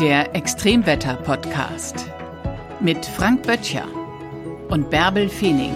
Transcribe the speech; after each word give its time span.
Der 0.00 0.34
Extremwetter-Podcast 0.34 2.06
mit 2.80 3.04
Frank 3.04 3.42
Böttcher 3.42 3.84
und 4.68 4.88
Bärbel 4.90 5.28
Feening. 5.28 5.72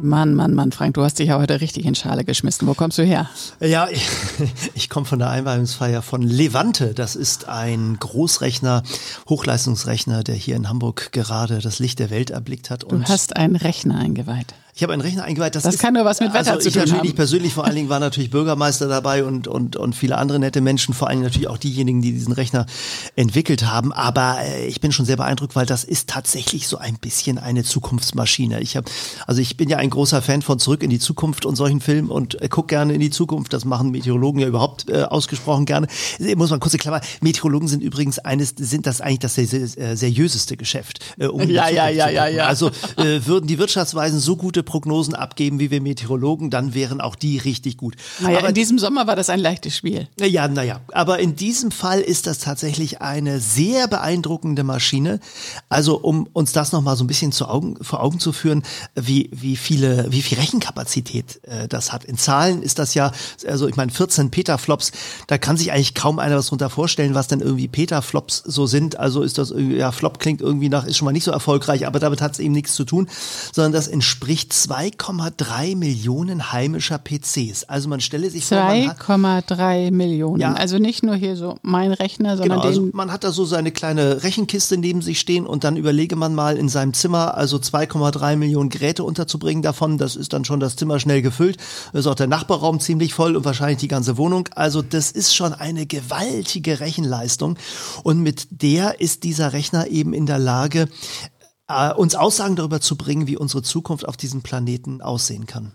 Mann, 0.00 0.34
Mann, 0.34 0.54
Mann, 0.54 0.72
Frank, 0.72 0.94
du 0.94 1.02
hast 1.02 1.18
dich 1.18 1.28
ja 1.28 1.38
heute 1.38 1.60
richtig 1.60 1.84
in 1.84 1.94
Schale 1.94 2.24
geschmissen. 2.24 2.68
Wo 2.68 2.74
kommst 2.74 2.98
du 2.98 3.02
her? 3.02 3.28
Ja, 3.60 3.88
ich, 3.90 4.06
ich 4.74 4.90
komme 4.90 5.06
von 5.06 5.18
der 5.18 5.30
Einweihungsfeier 5.30 6.02
von 6.02 6.22
Levante. 6.22 6.94
Das 6.94 7.16
ist 7.16 7.48
ein 7.48 7.96
Großrechner, 7.98 8.82
Hochleistungsrechner, 9.28 10.22
der 10.22 10.34
hier 10.34 10.56
in 10.56 10.68
Hamburg 10.68 11.12
gerade 11.12 11.60
das 11.60 11.78
Licht 11.78 11.98
der 11.98 12.10
Welt 12.10 12.30
erblickt 12.30 12.70
hat. 12.70 12.84
du 12.90 13.02
hast 13.04 13.36
einen 13.36 13.56
Rechner 13.56 13.98
eingeweiht. 13.98 14.54
Ich 14.78 14.84
habe 14.84 14.92
einen 14.92 15.02
Rechner 15.02 15.24
eingeweiht. 15.24 15.56
Das, 15.56 15.64
das 15.64 15.74
ist, 15.74 15.80
kann 15.80 15.94
nur 15.94 16.04
was 16.04 16.20
mit 16.20 16.32
Wetter 16.32 16.52
also 16.52 16.60
zu 16.60 16.70
tun 16.70 16.78
natürlich 16.78 16.98
haben. 17.00 17.08
Ich 17.08 17.16
persönlich 17.16 17.52
vor 17.52 17.64
allen 17.64 17.74
Dingen 17.74 17.88
war 17.88 17.98
natürlich 17.98 18.30
Bürgermeister 18.30 18.86
dabei 18.86 19.24
und, 19.24 19.48
und, 19.48 19.74
und 19.74 19.96
viele 19.96 20.16
andere 20.16 20.38
nette 20.38 20.60
Menschen, 20.60 20.94
vor 20.94 21.08
allem 21.08 21.20
natürlich 21.20 21.48
auch 21.48 21.58
diejenigen, 21.58 22.00
die 22.00 22.12
diesen 22.12 22.32
Rechner 22.32 22.64
entwickelt 23.16 23.66
haben. 23.66 23.92
Aber 23.92 24.36
äh, 24.40 24.66
ich 24.66 24.80
bin 24.80 24.92
schon 24.92 25.04
sehr 25.04 25.16
beeindruckt, 25.16 25.56
weil 25.56 25.66
das 25.66 25.82
ist 25.82 26.08
tatsächlich 26.08 26.68
so 26.68 26.78
ein 26.78 26.96
bisschen 26.96 27.38
eine 27.38 27.64
Zukunftsmaschine. 27.64 28.60
Ich 28.60 28.76
habe, 28.76 28.88
also 29.26 29.40
ich 29.40 29.56
bin 29.56 29.68
ja 29.68 29.78
ein 29.78 29.90
großer 29.90 30.22
Fan 30.22 30.42
von 30.42 30.60
Zurück 30.60 30.84
in 30.84 30.90
die 30.90 31.00
Zukunft 31.00 31.44
und 31.44 31.56
solchen 31.56 31.80
Filmen 31.80 32.08
und 32.08 32.40
äh, 32.40 32.48
guck 32.48 32.68
gerne 32.68 32.94
in 32.94 33.00
die 33.00 33.10
Zukunft. 33.10 33.52
Das 33.52 33.64
machen 33.64 33.90
Meteorologen 33.90 34.40
ja 34.40 34.46
überhaupt 34.46 34.88
äh, 34.88 35.02
ausgesprochen 35.02 35.66
gerne. 35.66 35.88
Äh, 36.20 36.36
muss 36.36 36.50
man 36.50 36.60
kurz 36.60 36.78
Klammer. 36.78 37.00
Meteorologen 37.20 37.66
sind 37.66 37.82
übrigens 37.82 38.20
eines, 38.20 38.54
sind 38.56 38.86
das 38.86 39.00
eigentlich 39.00 39.18
das 39.18 39.38
äh, 39.38 39.96
seriöseste 39.96 40.56
Geschäft. 40.56 41.00
Äh, 41.18 41.26
um 41.26 41.50
ja, 41.50 41.68
ja, 41.68 41.88
ja, 41.88 42.08
ja, 42.08 42.28
ja. 42.28 42.46
Also 42.46 42.68
äh, 42.96 43.26
würden 43.26 43.48
die 43.48 43.58
Wirtschaftsweisen 43.58 44.20
so 44.20 44.36
gute 44.36 44.67
Prognosen 44.68 45.14
abgeben, 45.14 45.48
geben 45.48 45.60
wie 45.60 45.70
wir 45.70 45.80
Meteorologen, 45.80 46.50
dann 46.50 46.74
wären 46.74 47.00
auch 47.00 47.14
die 47.14 47.38
richtig 47.38 47.78
gut. 47.78 47.96
Naja, 48.20 48.38
aber 48.38 48.48
in 48.48 48.54
diesem 48.54 48.78
Sommer 48.78 49.06
war 49.06 49.16
das 49.16 49.30
ein 49.30 49.40
leichtes 49.40 49.74
Spiel. 49.74 50.08
Ja, 50.20 50.46
naja, 50.46 50.80
aber 50.92 51.20
in 51.20 51.36
diesem 51.36 51.70
Fall 51.70 52.00
ist 52.00 52.26
das 52.26 52.38
tatsächlich 52.38 53.00
eine 53.00 53.40
sehr 53.40 53.88
beeindruckende 53.88 54.64
Maschine. 54.64 55.20
Also 55.70 55.96
um 55.98 56.28
uns 56.32 56.52
das 56.52 56.72
nochmal 56.72 56.96
so 56.96 57.04
ein 57.04 57.06
bisschen 57.06 57.32
zu 57.32 57.48
Augen, 57.48 57.82
vor 57.82 58.02
Augen 58.02 58.20
zu 58.20 58.32
führen, 58.32 58.62
wie, 58.94 59.30
wie 59.32 59.56
viele, 59.56 60.06
wie 60.10 60.20
viel 60.20 60.38
Rechenkapazität 60.38 61.40
äh, 61.44 61.66
das 61.66 61.92
hat. 61.92 62.04
In 62.04 62.18
Zahlen 62.18 62.62
ist 62.62 62.78
das 62.78 62.94
ja, 62.94 63.12
also 63.46 63.68
ich 63.68 63.76
meine 63.76 63.90
14 63.90 64.30
Petaflops, 64.30 64.92
da 65.28 65.38
kann 65.38 65.56
sich 65.56 65.72
eigentlich 65.72 65.94
kaum 65.94 66.18
einer 66.18 66.36
was 66.36 66.48
drunter 66.48 66.68
vorstellen, 66.68 67.14
was 67.14 67.28
denn 67.28 67.40
irgendwie 67.40 67.68
Petaflops 67.68 68.42
so 68.44 68.66
sind. 68.66 68.98
Also 68.98 69.22
ist 69.22 69.38
das 69.38 69.54
ja, 69.56 69.92
Flop 69.92 70.18
klingt 70.18 70.40
irgendwie 70.40 70.68
nach, 70.68 70.84
ist 70.84 70.98
schon 70.98 71.06
mal 71.06 71.12
nicht 71.12 71.24
so 71.24 71.30
erfolgreich, 71.30 71.86
aber 71.86 72.00
damit 72.00 72.20
hat 72.20 72.32
es 72.32 72.38
eben 72.38 72.52
nichts 72.52 72.74
zu 72.74 72.84
tun, 72.84 73.08
sondern 73.52 73.72
das 73.72 73.88
entspricht 73.88 74.57
2,3 74.58 75.28
2,3 75.48 75.76
Millionen 75.76 76.52
heimischer 76.52 76.98
PCs. 76.98 77.64
Also 77.64 77.88
man 77.88 78.00
stelle 78.00 78.30
sich 78.30 78.46
vor, 78.46 78.58
2,3 78.58 79.90
Millionen. 79.90 80.40
Ja, 80.40 80.54
also 80.54 80.78
nicht 80.78 81.02
nur 81.02 81.14
hier 81.14 81.36
so 81.36 81.56
mein 81.62 81.92
Rechner, 81.92 82.36
sondern 82.36 82.60
genau, 82.60 82.62
den. 82.62 82.68
Also 82.68 82.88
man 82.92 83.12
hat 83.12 83.24
da 83.24 83.32
so 83.32 83.44
seine 83.44 83.70
kleine 83.72 84.22
Rechenkiste 84.22 84.76
neben 84.76 85.02
sich 85.02 85.20
stehen 85.20 85.46
und 85.46 85.64
dann 85.64 85.76
überlege 85.76 86.16
man 86.16 86.34
mal 86.34 86.56
in 86.56 86.68
seinem 86.68 86.94
Zimmer 86.94 87.36
also 87.36 87.56
2,3 87.56 88.36
Millionen 88.36 88.68
Geräte 88.68 89.04
unterzubringen 89.04 89.62
davon. 89.62 89.98
Das 89.98 90.16
ist 90.16 90.32
dann 90.32 90.44
schon 90.44 90.60
das 90.60 90.76
Zimmer 90.76 91.00
schnell 91.00 91.22
gefüllt. 91.22 91.58
Das 91.92 92.00
ist 92.00 92.06
auch 92.06 92.14
der 92.14 92.26
Nachbarraum 92.26 92.80
ziemlich 92.80 93.14
voll 93.14 93.36
und 93.36 93.44
wahrscheinlich 93.44 93.78
die 93.78 93.88
ganze 93.88 94.16
Wohnung. 94.16 94.48
Also 94.54 94.82
das 94.82 95.10
ist 95.10 95.34
schon 95.34 95.52
eine 95.52 95.86
gewaltige 95.86 96.80
Rechenleistung 96.80 97.58
und 98.02 98.20
mit 98.20 98.48
der 98.50 99.00
ist 99.00 99.24
dieser 99.24 99.52
Rechner 99.52 99.88
eben 99.88 100.12
in 100.12 100.26
der 100.26 100.38
Lage, 100.38 100.88
äh, 101.68 101.92
uns 101.92 102.14
Aussagen 102.14 102.56
darüber 102.56 102.80
zu 102.80 102.96
bringen, 102.96 103.26
wie 103.26 103.36
unsere 103.36 103.62
Zukunft 103.62 104.06
auf 104.08 104.16
diesem 104.16 104.42
Planeten 104.42 105.00
aussehen 105.00 105.46
kann. 105.46 105.72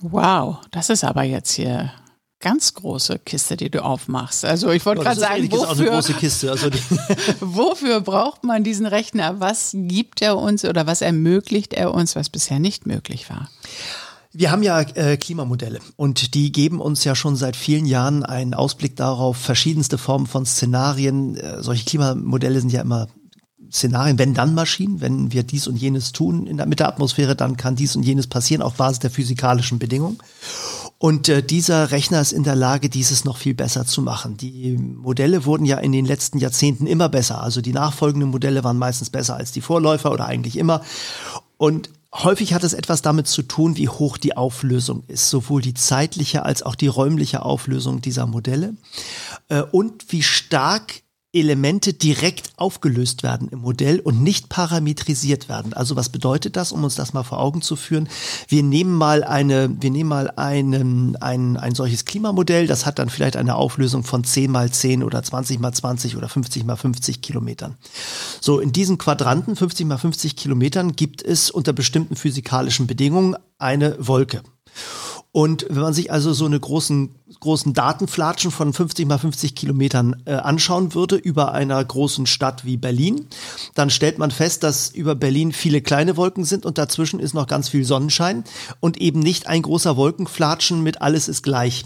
Wow, 0.00 0.58
das 0.70 0.88
ist 0.90 1.04
aber 1.04 1.24
jetzt 1.24 1.52
hier 1.52 1.92
ganz 2.40 2.72
große 2.72 3.18
Kiste, 3.18 3.56
die 3.56 3.70
du 3.70 3.84
aufmachst. 3.84 4.46
Also 4.46 4.70
ich 4.70 4.84
wollte 4.86 5.02
gerade 5.02 5.20
sagen, 5.20 5.52
wofür, 5.52 5.92
also 5.92 6.14
wofür 7.40 8.00
braucht 8.00 8.44
man 8.44 8.64
diesen 8.64 8.86
Rechner? 8.86 9.40
Was 9.40 9.72
gibt 9.74 10.22
er 10.22 10.38
uns 10.38 10.64
oder 10.64 10.86
was 10.86 11.02
ermöglicht 11.02 11.74
er 11.74 11.92
uns, 11.92 12.16
was 12.16 12.30
bisher 12.30 12.58
nicht 12.58 12.86
möglich 12.86 13.28
war? 13.28 13.50
Wir 14.32 14.52
haben 14.52 14.62
ja 14.62 14.80
äh, 14.80 15.16
Klimamodelle 15.16 15.80
und 15.96 16.34
die 16.34 16.52
geben 16.52 16.80
uns 16.80 17.04
ja 17.04 17.14
schon 17.14 17.36
seit 17.36 17.56
vielen 17.56 17.84
Jahren 17.84 18.24
einen 18.24 18.54
Ausblick 18.54 18.96
darauf, 18.96 19.36
verschiedenste 19.36 19.98
Formen 19.98 20.26
von 20.26 20.46
Szenarien. 20.46 21.36
Äh, 21.36 21.62
solche 21.62 21.84
Klimamodelle 21.84 22.60
sind 22.60 22.72
ja 22.72 22.80
immer 22.80 23.08
Szenarien, 23.72 24.18
wenn 24.18 24.34
dann 24.34 24.54
Maschinen, 24.54 25.00
wenn 25.00 25.32
wir 25.32 25.42
dies 25.42 25.68
und 25.68 25.76
jenes 25.76 26.12
tun 26.12 26.46
in 26.46 26.56
der, 26.56 26.66
mit 26.66 26.80
der 26.80 26.88
Atmosphäre, 26.88 27.36
dann 27.36 27.56
kann 27.56 27.76
dies 27.76 27.96
und 27.96 28.02
jenes 28.02 28.26
passieren 28.26 28.62
auf 28.62 28.74
Basis 28.74 28.98
der 28.98 29.10
physikalischen 29.10 29.78
Bedingungen. 29.78 30.18
Und 30.98 31.28
äh, 31.28 31.42
dieser 31.42 31.92
Rechner 31.92 32.20
ist 32.20 32.32
in 32.32 32.42
der 32.42 32.56
Lage, 32.56 32.90
dieses 32.90 33.24
noch 33.24 33.38
viel 33.38 33.54
besser 33.54 33.86
zu 33.86 34.02
machen. 34.02 34.36
Die 34.36 34.76
Modelle 34.76 35.46
wurden 35.46 35.64
ja 35.64 35.78
in 35.78 35.92
den 35.92 36.04
letzten 36.04 36.38
Jahrzehnten 36.38 36.86
immer 36.86 37.08
besser. 37.08 37.42
Also 37.42 37.60
die 37.60 37.72
nachfolgenden 37.72 38.30
Modelle 38.30 38.64
waren 38.64 38.76
meistens 38.76 39.08
besser 39.08 39.36
als 39.36 39.52
die 39.52 39.62
Vorläufer 39.62 40.12
oder 40.12 40.26
eigentlich 40.26 40.56
immer. 40.56 40.82
Und 41.56 41.90
Häufig 42.12 42.54
hat 42.54 42.64
es 42.64 42.72
etwas 42.72 43.02
damit 43.02 43.28
zu 43.28 43.42
tun, 43.42 43.76
wie 43.76 43.88
hoch 43.88 44.18
die 44.18 44.36
Auflösung 44.36 45.04
ist, 45.06 45.30
sowohl 45.30 45.62
die 45.62 45.74
zeitliche 45.74 46.44
als 46.44 46.64
auch 46.64 46.74
die 46.74 46.88
räumliche 46.88 47.42
Auflösung 47.42 48.00
dieser 48.02 48.26
Modelle 48.26 48.74
äh, 49.48 49.62
und 49.62 50.10
wie 50.10 50.24
stark 50.24 51.02
Elemente 51.32 51.92
direkt 51.92 52.50
aufgelöst 52.56 53.22
werden 53.22 53.48
im 53.50 53.60
Modell 53.60 54.00
und 54.00 54.20
nicht 54.20 54.48
parametrisiert 54.48 55.48
werden. 55.48 55.72
Also 55.72 55.94
was 55.94 56.08
bedeutet 56.08 56.56
das, 56.56 56.72
um 56.72 56.82
uns 56.82 56.96
das 56.96 57.12
mal 57.12 57.22
vor 57.22 57.38
Augen 57.38 57.62
zu 57.62 57.76
führen? 57.76 58.08
Wir 58.48 58.64
nehmen 58.64 58.94
mal 58.94 59.22
eine, 59.22 59.70
wir 59.80 59.90
nehmen 59.90 60.08
mal 60.08 60.30
einen, 60.34 61.14
ein, 61.16 61.56
ein 61.56 61.76
solches 61.76 62.04
Klimamodell, 62.04 62.66
das 62.66 62.84
hat 62.84 62.98
dann 62.98 63.10
vielleicht 63.10 63.36
eine 63.36 63.54
Auflösung 63.54 64.02
von 64.02 64.24
10 64.24 64.50
mal 64.50 64.72
10 64.72 65.04
oder 65.04 65.22
20 65.22 65.60
mal 65.60 65.72
20 65.72 66.16
oder 66.16 66.28
50 66.28 66.64
mal 66.64 66.76
50 66.76 67.22
Kilometern. 67.22 67.76
So, 68.40 68.58
in 68.58 68.72
diesen 68.72 68.98
Quadranten, 68.98 69.54
50 69.54 69.86
mal 69.86 69.98
50 69.98 70.34
Kilometern, 70.34 70.96
gibt 70.96 71.22
es 71.22 71.50
unter 71.50 71.72
bestimmten 71.72 72.16
physikalischen 72.16 72.88
Bedingungen 72.88 73.36
eine 73.56 73.96
Wolke. 74.00 74.42
Und 75.32 75.66
wenn 75.68 75.82
man 75.82 75.94
sich 75.94 76.10
also 76.10 76.32
so 76.32 76.44
eine 76.44 76.58
großen, 76.58 77.14
großen 77.38 77.72
Datenflatschen 77.72 78.50
von 78.50 78.72
50 78.72 79.06
mal 79.06 79.18
50 79.18 79.54
Kilometern 79.54 80.20
äh, 80.24 80.32
anschauen 80.32 80.92
würde 80.94 81.14
über 81.14 81.52
einer 81.52 81.84
großen 81.84 82.26
Stadt 82.26 82.64
wie 82.64 82.76
Berlin, 82.76 83.26
dann 83.74 83.90
stellt 83.90 84.18
man 84.18 84.32
fest, 84.32 84.64
dass 84.64 84.90
über 84.90 85.14
Berlin 85.14 85.52
viele 85.52 85.82
kleine 85.82 86.16
Wolken 86.16 86.44
sind 86.44 86.66
und 86.66 86.78
dazwischen 86.78 87.20
ist 87.20 87.34
noch 87.34 87.46
ganz 87.46 87.68
viel 87.68 87.84
Sonnenschein 87.84 88.42
und 88.80 89.00
eben 89.00 89.20
nicht 89.20 89.46
ein 89.46 89.62
großer 89.62 89.96
Wolkenflatschen 89.96 90.82
mit 90.82 91.00
alles 91.00 91.28
ist 91.28 91.42
gleich. 91.42 91.84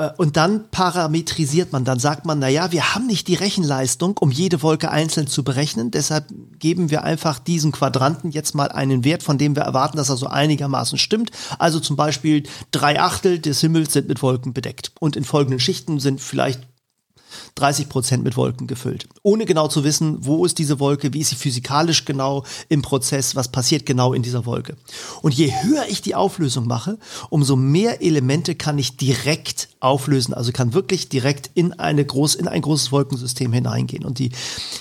Äh, 0.00 0.10
und 0.16 0.36
dann 0.36 0.68
parametrisiert 0.70 1.72
man, 1.72 1.84
dann 1.84 1.98
sagt 1.98 2.24
man, 2.24 2.38
na 2.38 2.48
ja, 2.48 2.72
wir 2.72 2.94
haben 2.94 3.06
nicht 3.06 3.28
die 3.28 3.34
Rechenleistung, 3.34 4.16
um 4.18 4.30
jede 4.30 4.62
Wolke 4.62 4.90
einzeln 4.90 5.26
zu 5.26 5.44
berechnen, 5.44 5.90
deshalb 5.90 6.26
geben 6.58 6.90
wir 6.90 7.04
einfach 7.04 7.38
diesen 7.38 7.72
Quadranten 7.72 8.30
jetzt 8.30 8.54
mal 8.54 8.68
einen 8.68 9.04
Wert, 9.04 9.22
von 9.22 9.38
dem 9.38 9.54
wir 9.54 9.62
erwarten, 9.62 9.98
dass 9.98 10.08
er 10.08 10.16
so 10.16 10.26
einigermaßen 10.26 10.98
stimmt. 10.98 11.30
Also 11.58 11.80
zum 11.80 11.96
Beispiel 11.96 12.44
drei 12.70 13.00
Achtel 13.00 13.38
des 13.38 13.60
Himmels 13.60 13.92
sind 13.92 14.08
mit 14.08 14.22
Wolken 14.22 14.52
bedeckt 14.52 14.92
und 15.00 15.16
in 15.16 15.24
folgenden 15.24 15.60
Schichten 15.60 16.00
sind 16.00 16.20
vielleicht 16.20 16.60
30 17.54 17.88
Prozent 17.88 18.24
mit 18.24 18.36
Wolken 18.36 18.66
gefüllt. 18.66 19.08
Ohne 19.22 19.46
genau 19.46 19.68
zu 19.68 19.84
wissen, 19.84 20.24
wo 20.24 20.44
ist 20.44 20.58
diese 20.58 20.80
Wolke, 20.80 21.12
wie 21.12 21.20
ist 21.20 21.30
sie 21.30 21.36
physikalisch 21.36 22.04
genau 22.04 22.44
im 22.68 22.82
Prozess, 22.82 23.36
was 23.36 23.52
passiert 23.52 23.86
genau 23.86 24.12
in 24.12 24.22
dieser 24.22 24.46
Wolke. 24.46 24.76
Und 25.22 25.34
je 25.34 25.52
höher 25.62 25.84
ich 25.88 26.02
die 26.02 26.14
Auflösung 26.14 26.66
mache, 26.66 26.98
umso 27.28 27.56
mehr 27.56 28.02
Elemente 28.02 28.54
kann 28.54 28.78
ich 28.78 28.96
direkt 28.96 29.68
auflösen, 29.80 30.34
also 30.34 30.52
kann 30.52 30.74
wirklich 30.74 31.08
direkt 31.08 31.50
in 31.54 31.72
eine 31.72 32.04
groß, 32.04 32.34
in 32.34 32.46
ein 32.46 32.60
großes 32.60 32.92
Wolkensystem 32.92 33.52
hineingehen. 33.52 34.04
Und 34.04 34.18
die 34.18 34.30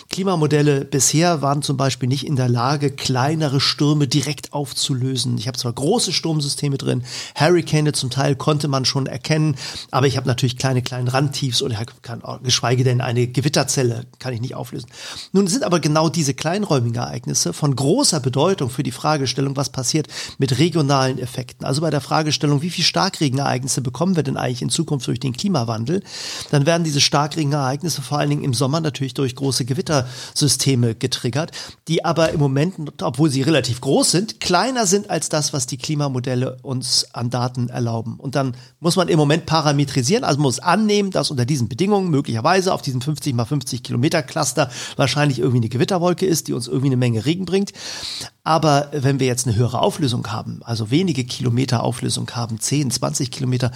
Klimamodelle 0.10 0.84
bisher 0.84 1.42
waren 1.42 1.62
zum 1.62 1.78
Beispiel 1.78 2.10
nicht 2.10 2.28
in 2.28 2.36
der 2.36 2.50
Lage, 2.50 2.92
kleinere 2.92 3.62
Stürme 3.62 4.08
direkt 4.08 4.52
aufzulösen. 4.52 5.38
Ich 5.38 5.48
habe 5.48 5.58
zwar 5.58 5.72
große 5.72 6.12
Sturmsysteme 6.12 6.78
drin, 6.78 7.04
Hurricane 7.36 7.94
zum 7.94 8.10
Teil 8.10 8.36
konnte 8.36 8.68
man 8.68 8.84
schon 8.84 9.08
erkennen, 9.08 9.56
aber 9.90 10.06
ich 10.06 10.18
habe 10.18 10.28
natürlich 10.28 10.58
kleine, 10.58 10.82
kleine 10.82 11.14
Randtiefs 11.14 11.62
und 11.62 11.76
kann 12.02 12.22
geschweige 12.44 12.84
denn 12.84 13.00
eine 13.00 13.28
Gewitterzelle 13.28 14.06
kann 14.20 14.34
ich 14.34 14.42
nicht 14.42 14.56
auflösen. 14.56 14.90
Nun 15.32 15.48
sind 15.48 15.64
aber 15.64 15.80
genau 15.80 16.10
diese 16.10 16.34
kleinräumigen 16.34 16.98
Ereignisse 16.98 17.54
von 17.54 17.74
großer 17.74 18.20
Bedeutung 18.20 18.70
für 18.70 18.84
die 18.84 18.92
Fragestellung, 18.92 19.56
was 19.56 19.70
passiert 19.70 20.08
mit 20.38 20.60
regionalen 20.60 21.20
Effekten. 21.20 21.66
Also 21.66 21.82
bei 21.82 21.90
der 21.90 22.02
Fragestellung, 22.02 22.62
wie 22.62 22.70
viel 22.70 22.84
Starkregenereignisse 22.84 23.82
bekommen 23.82 24.18
wir 24.18 24.24
denn 24.24 24.36
eigentlich 24.36 24.62
in 24.62 24.70
Zukunft 24.70 24.89
durch 24.98 25.20
den 25.20 25.34
Klimawandel? 25.34 26.02
Dann 26.52 26.66
werden 26.66 26.84
diese 26.84 27.02
Starkregenereignisse 27.02 28.02
vor 28.02 28.20
allen 28.20 28.30
Dingen 28.30 28.44
im 28.44 28.54
Sommer 28.54 28.82
natürlich 28.82 29.14
durch 29.14 29.36
große 29.36 29.66
Gewittersysteme 29.66 30.96
getriggert, 30.96 31.52
die 31.88 32.04
aber 32.04 32.32
im 32.32 32.40
Moment, 32.40 33.02
obwohl 33.02 33.30
sie 33.30 33.42
relativ 33.42 33.82
groß 33.82 34.12
sind, 34.12 34.40
kleiner 34.40 34.86
sind 34.86 35.10
als 35.10 35.30
das, 35.30 35.54
was 35.54 35.68
die 35.68 35.78
Klimamodelle 35.78 36.58
uns 36.62 37.08
an 37.14 37.30
Daten 37.30 37.70
erlauben. 37.70 38.20
Und 38.20 38.36
dann 38.36 38.56
muss 38.80 38.96
man 38.96 39.08
im 39.08 39.18
Moment 39.18 39.46
parametrisieren, 39.46 40.24
also 40.24 40.40
muss 40.40 40.60
annehmen, 40.60 41.12
dass 41.12 41.32
unter 41.32 41.46
diesen 41.46 41.70
Bedingungen 41.70 42.10
möglicherweise 42.10 42.74
auf 42.74 42.82
diesem 42.82 43.02
50 43.02 43.34
mal 43.34 43.46
50 43.46 43.84
Kilometer 43.84 44.24
Cluster 44.24 44.70
wahrscheinlich 44.96 45.40
irgendwie 45.40 45.58
eine 45.58 45.70
Gewitterwolke 45.70 46.26
ist, 46.26 46.48
die 46.48 46.54
uns 46.54 46.68
irgendwie 46.68 46.88
eine 46.88 46.98
Menge 46.98 47.26
Regen 47.26 47.46
bringt. 47.46 47.72
Aber 48.50 48.88
wenn 48.94 49.20
wir 49.20 49.28
jetzt 49.28 49.46
eine 49.46 49.56
höhere 49.56 49.80
Auflösung 49.80 50.32
haben, 50.32 50.62
also 50.64 50.90
wenige 50.90 51.24
Kilometer 51.24 51.84
Auflösung 51.84 52.32
haben, 52.32 52.60
10, 52.60 52.90
20 52.90 53.30
Kilometer, 53.30 53.72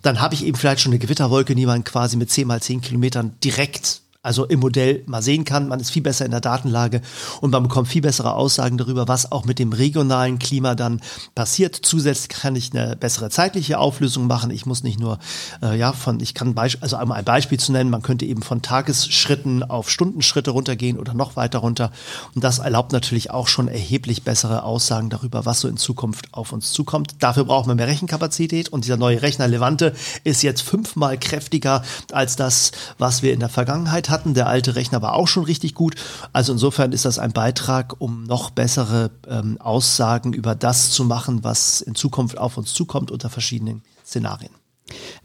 dann 0.00 0.18
habe 0.18 0.32
ich 0.32 0.46
eben 0.46 0.56
vielleicht 0.56 0.80
schon 0.80 0.92
eine 0.92 0.98
Gewitterwolke, 0.98 1.54
die 1.54 1.66
man 1.66 1.84
quasi 1.84 2.16
mit 2.16 2.30
10 2.30 2.48
mal 2.48 2.62
10 2.62 2.80
Kilometern 2.80 3.34
direkt 3.44 4.00
also 4.24 4.46
im 4.46 4.60
Modell 4.60 5.02
mal 5.06 5.22
sehen 5.22 5.44
kann. 5.44 5.68
Man 5.68 5.80
ist 5.80 5.90
viel 5.90 6.02
besser 6.02 6.24
in 6.24 6.30
der 6.30 6.40
Datenlage 6.40 7.02
und 7.40 7.50
man 7.50 7.62
bekommt 7.62 7.88
viel 7.88 8.02
bessere 8.02 8.34
Aussagen 8.34 8.78
darüber, 8.78 9.06
was 9.06 9.30
auch 9.30 9.44
mit 9.44 9.58
dem 9.58 9.72
regionalen 9.72 10.38
Klima 10.38 10.74
dann 10.74 11.00
passiert. 11.34 11.78
Zusätzlich 11.82 12.30
kann 12.30 12.56
ich 12.56 12.72
eine 12.72 12.96
bessere 12.96 13.28
zeitliche 13.28 13.78
Auflösung 13.78 14.26
machen. 14.26 14.50
Ich 14.50 14.64
muss 14.64 14.82
nicht 14.82 14.98
nur, 14.98 15.18
äh, 15.62 15.78
ja, 15.78 15.92
von, 15.92 16.20
ich 16.20 16.32
kann, 16.34 16.54
Beisp 16.54 16.82
also 16.82 16.96
einmal 16.96 17.18
ein 17.18 17.24
Beispiel 17.24 17.60
zu 17.60 17.72
nennen, 17.72 17.90
man 17.90 18.02
könnte 18.02 18.24
eben 18.24 18.42
von 18.42 18.62
Tagesschritten 18.62 19.62
auf 19.62 19.90
Stundenschritte 19.90 20.50
runtergehen 20.50 20.98
oder 20.98 21.12
noch 21.12 21.36
weiter 21.36 21.58
runter. 21.58 21.92
Und 22.34 22.42
das 22.42 22.60
erlaubt 22.60 22.92
natürlich 22.92 23.30
auch 23.30 23.46
schon 23.46 23.68
erheblich 23.68 24.22
bessere 24.22 24.62
Aussagen 24.62 25.10
darüber, 25.10 25.44
was 25.44 25.60
so 25.60 25.68
in 25.68 25.76
Zukunft 25.76 26.32
auf 26.32 26.52
uns 26.52 26.72
zukommt. 26.72 27.16
Dafür 27.18 27.44
braucht 27.44 27.66
man 27.66 27.76
mehr 27.76 27.88
Rechenkapazität 27.88 28.70
und 28.70 28.84
dieser 28.84 28.96
neue 28.96 29.20
Rechner 29.20 29.48
Levante 29.48 29.94
ist 30.24 30.42
jetzt 30.42 30.62
fünfmal 30.62 31.18
kräftiger 31.18 31.82
als 32.10 32.36
das, 32.36 32.72
was 32.96 33.22
wir 33.22 33.34
in 33.34 33.40
der 33.40 33.50
Vergangenheit 33.50 34.08
hatten. 34.08 34.13
Der 34.22 34.46
alte 34.46 34.76
Rechner 34.76 35.02
war 35.02 35.14
auch 35.14 35.28
schon 35.28 35.44
richtig 35.44 35.74
gut. 35.74 35.96
Also 36.32 36.52
insofern 36.52 36.92
ist 36.92 37.04
das 37.04 37.18
ein 37.18 37.32
Beitrag, 37.32 38.00
um 38.00 38.24
noch 38.24 38.50
bessere 38.50 39.10
ähm, 39.28 39.60
Aussagen 39.60 40.32
über 40.32 40.54
das 40.54 40.90
zu 40.90 41.04
machen, 41.04 41.42
was 41.42 41.80
in 41.80 41.94
Zukunft 41.94 42.38
auf 42.38 42.56
uns 42.56 42.72
zukommt 42.72 43.10
unter 43.10 43.30
verschiedenen 43.30 43.82
Szenarien. 44.06 44.50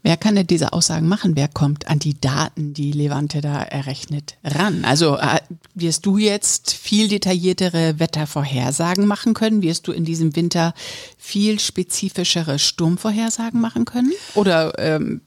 Wer 0.04 0.16
kann 0.16 0.36
denn 0.36 0.48
diese 0.48 0.72
Aussagen 0.72 1.08
machen? 1.08 1.36
Wer 1.36 1.50
kommt 1.50 1.88
an 1.90 2.00
die 2.00 2.20
Daten, 2.20 2.74
die 2.74 2.94
Levante 2.94 3.42
da 3.42 3.62
errechnet, 3.62 4.38
ran? 4.44 4.86
Also 4.86 5.18
äh, 5.18 5.40
wirst 5.76 6.06
du 6.06 6.18
jetzt 6.18 6.72
viel 6.72 7.10
detailliertere 7.10 8.00
Wettervorhersagen 8.00 9.06
machen 9.06 9.34
können? 9.34 9.62
Wirst 9.62 9.88
du 9.88 9.92
in 9.92 10.06
diesem 10.06 10.36
Winter 10.36 10.74
viel 11.18 11.60
spezifischere 11.60 12.58
Sturmvorhersagen 12.58 13.60
machen 13.60 13.86
können? 13.86 14.14
Oder 14.36 14.80
ähm. 14.80 15.22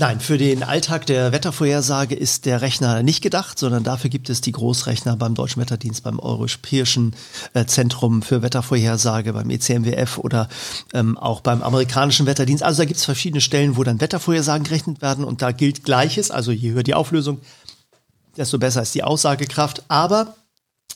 Nein, 0.00 0.20
für 0.20 0.38
den 0.38 0.62
Alltag 0.62 1.06
der 1.06 1.32
Wettervorhersage 1.32 2.14
ist 2.14 2.46
der 2.46 2.62
Rechner 2.62 3.02
nicht 3.02 3.20
gedacht, 3.20 3.58
sondern 3.58 3.82
dafür 3.82 4.10
gibt 4.10 4.30
es 4.30 4.40
die 4.40 4.52
Großrechner 4.52 5.16
beim 5.16 5.34
Deutschen 5.34 5.60
Wetterdienst, 5.60 6.04
beim 6.04 6.20
Europäischen 6.20 7.16
äh, 7.52 7.64
Zentrum 7.64 8.22
für 8.22 8.40
Wettervorhersage, 8.40 9.32
beim 9.32 9.50
ECMWF 9.50 10.18
oder 10.18 10.48
ähm, 10.94 11.18
auch 11.18 11.40
beim 11.40 11.64
amerikanischen 11.64 12.26
Wetterdienst. 12.26 12.62
Also 12.62 12.82
da 12.82 12.84
gibt 12.84 12.98
es 13.00 13.04
verschiedene 13.04 13.40
Stellen, 13.40 13.76
wo 13.76 13.82
dann 13.82 14.00
Wettervorhersagen 14.00 14.62
gerechnet 14.62 15.02
werden 15.02 15.24
und 15.24 15.42
da 15.42 15.50
gilt 15.50 15.82
Gleiches. 15.82 16.30
Also 16.30 16.52
je 16.52 16.70
höher 16.70 16.84
die 16.84 16.94
Auflösung, 16.94 17.40
desto 18.36 18.56
besser 18.56 18.82
ist 18.82 18.94
die 18.94 19.02
Aussagekraft. 19.02 19.82
Aber 19.88 20.36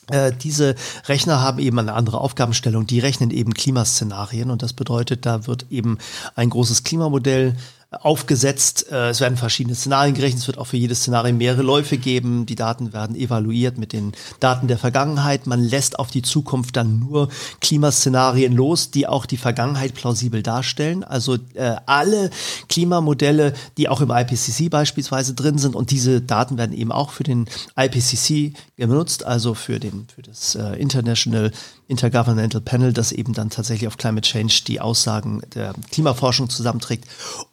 äh, 0.07 0.31
diese 0.31 0.75
Rechner 1.07 1.41
haben 1.41 1.59
eben 1.59 1.77
eine 1.77 1.91
andere 1.91 2.21
Aufgabenstellung. 2.21 2.87
Die 2.87 2.99
rechnen 2.99 3.31
eben 3.31 3.53
Klimaszenarien 3.53 4.49
und 4.49 4.61
das 4.61 4.71
bedeutet, 4.71 5.25
da 5.25 5.45
wird 5.45 5.65
eben 5.69 5.97
ein 6.35 6.49
großes 6.49 6.85
Klimamodell 6.85 7.57
aufgesetzt. 8.01 8.91
Äh, 8.91 9.09
es 9.09 9.21
werden 9.21 9.37
verschiedene 9.37 9.75
Szenarien 9.75 10.15
gerechnet. 10.15 10.41
Es 10.41 10.47
wird 10.47 10.57
auch 10.57 10.67
für 10.67 10.77
jedes 10.77 10.99
Szenario 10.99 11.33
mehrere 11.33 11.61
Läufe 11.61 11.97
geben. 11.97 12.45
Die 12.45 12.55
Daten 12.55 12.93
werden 12.93 13.15
evaluiert 13.15 13.77
mit 13.77 13.93
den 13.93 14.13
Daten 14.39 14.67
der 14.67 14.77
Vergangenheit. 14.77 15.47
Man 15.47 15.63
lässt 15.63 15.99
auf 15.99 16.11
die 16.11 16.21
Zukunft 16.21 16.75
dann 16.75 16.99
nur 16.99 17.29
Klimaszenarien 17.61 18.53
los, 18.53 18.91
die 18.91 19.07
auch 19.07 19.25
die 19.25 19.37
Vergangenheit 19.37 19.93
plausibel 19.93 20.43
darstellen. 20.43 21.03
Also 21.03 21.35
äh, 21.53 21.75
alle 21.85 22.29
Klimamodelle, 22.69 23.53
die 23.77 23.89
auch 23.89 24.01
im 24.01 24.11
IPCC 24.11 24.69
beispielsweise 24.69 25.33
drin 25.33 25.57
sind 25.57 25.75
und 25.75 25.91
diese 25.91 26.21
Daten 26.21 26.57
werden 26.57 26.75
eben 26.75 26.91
auch 26.91 27.11
für 27.11 27.23
den 27.23 27.47
IPCC 27.77 28.53
genutzt, 28.77 29.25
also 29.25 29.53
für 29.53 29.79
den 29.79 30.07
für 30.13 30.21
das 30.21 30.55
äh, 30.55 30.79
International 30.79 31.51
Intergovernmental 31.87 32.61
Panel, 32.61 32.93
das 32.93 33.11
eben 33.11 33.33
dann 33.33 33.49
tatsächlich 33.49 33.87
auf 33.87 33.97
Climate 33.97 34.27
Change 34.27 34.61
die 34.67 34.79
Aussagen 34.81 35.41
der 35.53 35.73
Klimaforschung 35.91 36.49
zusammenträgt. 36.49 37.05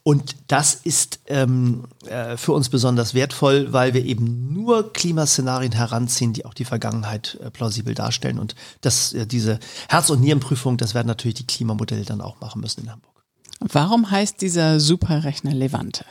Und 0.03 0.30
das 0.47 0.75
ist 0.75 1.19
ähm, 1.27 1.85
äh, 2.05 2.37
für 2.37 2.53
uns 2.53 2.69
besonders 2.69 3.13
wertvoll, 3.13 3.71
weil 3.71 3.93
wir 3.93 4.05
eben 4.05 4.53
nur 4.53 4.93
Klimaszenarien 4.93 5.71
heranziehen, 5.71 6.33
die 6.33 6.45
auch 6.45 6.53
die 6.53 6.65
Vergangenheit 6.65 7.37
äh, 7.43 7.49
plausibel 7.51 7.93
darstellen. 7.93 8.39
Und 8.39 8.55
das, 8.81 9.13
äh, 9.13 9.25
diese 9.25 9.59
Herz- 9.89 10.09
und 10.09 10.21
Nierenprüfung, 10.21 10.77
das 10.77 10.93
werden 10.93 11.07
natürlich 11.07 11.35
die 11.35 11.47
Klimamodelle 11.47 12.03
dann 12.03 12.21
auch 12.21 12.39
machen 12.41 12.61
müssen 12.61 12.81
in 12.81 12.91
Hamburg. 12.91 13.11
Warum 13.59 14.09
heißt 14.09 14.41
dieser 14.41 14.79
Superrechner 14.79 15.53
Levante? 15.53 16.05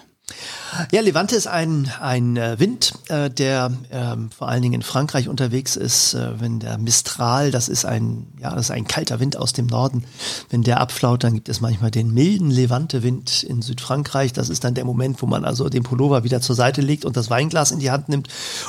Ja, 0.93 1.01
Levante 1.01 1.37
ist 1.37 1.47
ein, 1.47 1.91
ein 2.01 2.37
äh, 2.37 2.59
Wind, 2.59 2.95
äh, 3.09 3.29
der 3.29 3.73
ähm, 3.91 4.31
vor 4.31 4.49
allen 4.49 4.63
Dingen 4.63 4.75
in 4.75 4.83
Frankreich 4.83 5.29
unterwegs 5.29 5.77
ist. 5.77 6.15
Äh, 6.15 6.41
wenn 6.41 6.61
der 6.61 6.79
Mistral, 6.79 7.51
das 7.51 7.69
ist 7.69 7.85
ein, 7.85 8.27
ja, 8.41 8.55
das 8.55 8.67
ist 8.67 8.71
ein 8.71 8.87
kalter 8.87 9.21
Wind 9.21 9.37
aus 9.37 9.53
dem 9.53 9.67
Norden, 9.67 10.05
wenn 10.49 10.63
der 10.63 10.81
abflaut, 10.81 11.25
dann 11.25 11.35
gibt 11.35 11.49
es 11.49 11.61
manchmal 11.61 11.91
den 11.91 12.15
milden 12.15 12.51
Levante-Wind 12.51 13.43
in 13.43 13.63
Südfrankreich. 13.63 14.33
Das 14.33 14.49
ist 14.49 14.65
dann 14.65 14.75
der 14.75 14.85
Moment, 14.85 15.21
wo 15.23 15.27
man 15.27 15.45
also 15.45 15.69
den 15.69 15.83
Pullover 15.83 16.25
wieder 16.25 16.41
zur 16.41 16.55
Seite 16.55 16.81
legt 16.81 17.05
und 17.05 17.17
das 17.17 17.31
Weinglas 17.31 17.73
in 17.73 17.81
die 17.81 17.91
Hand 17.91 18.09
nimmt. 18.09 18.29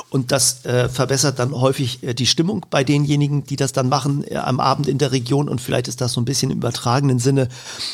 Und 0.09 0.31
das 0.31 0.65
äh, 0.65 0.89
verbessert 0.89 1.39
dann 1.39 1.53
häufig 1.53 2.03
äh, 2.03 2.13
die 2.13 2.27
Stimmung 2.27 2.65
bei 2.69 2.83
denjenigen, 2.83 3.43
die 3.43 3.55
das 3.55 3.73
dann 3.73 3.89
machen 3.89 4.23
äh, 4.27 4.37
am 4.37 4.59
Abend 4.59 4.87
in 4.87 4.97
der 4.97 5.11
Region. 5.11 5.47
Und 5.47 5.61
vielleicht 5.61 5.87
ist 5.87 6.01
das 6.01 6.13
so 6.13 6.21
ein 6.21 6.25
bisschen 6.25 6.51
im 6.51 6.57
übertragenen 6.57 7.19
Sinne 7.19 7.47